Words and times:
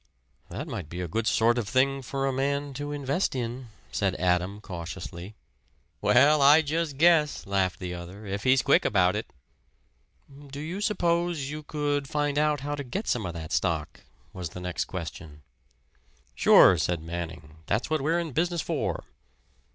"That 0.49 0.67
might 0.67 0.89
be 0.89 0.99
a 0.99 1.07
good 1.07 1.27
sort 1.27 1.59
of 1.59 1.69
thing 1.69 2.01
for 2.01 2.25
a 2.25 2.33
man 2.33 2.73
to 2.73 2.91
invest 2.91 3.35
in," 3.35 3.69
said 3.91 4.15
Adam 4.15 4.59
cautiously. 4.59 5.35
"Well, 6.01 6.41
I 6.41 6.63
just 6.63 6.97
guess!" 6.97 7.45
laughed 7.45 7.77
the 7.77 7.93
other. 7.93 8.25
"If 8.25 8.41
he's 8.43 8.63
quick 8.63 8.83
about 8.83 9.15
it." 9.15 9.31
"Do 10.47 10.59
you 10.59 10.81
suppose 10.81 11.51
you 11.51 11.61
could 11.61 12.07
find 12.07 12.39
out 12.39 12.61
how 12.61 12.73
to 12.73 12.83
get 12.83 13.07
some 13.07 13.27
of 13.27 13.35
that 13.35 13.51
stock?" 13.51 13.99
was 14.33 14.49
the 14.49 14.59
next 14.59 14.85
question. 14.85 15.43
"Sure," 16.33 16.79
said 16.79 16.99
Manning 17.03 17.57
"that's 17.67 17.91
what 17.91 18.01
we're 18.01 18.17
in 18.19 18.31
business 18.31 18.61
for." 18.61 19.03